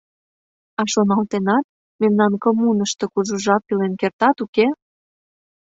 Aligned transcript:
А 0.79 0.83
шоналтенат: 0.91 1.65
мемнан 2.01 2.33
коммунышто 2.43 3.05
кужу 3.13 3.35
жап 3.43 3.63
илен 3.71 3.93
кертат, 4.01 4.37
уке? 4.45 4.67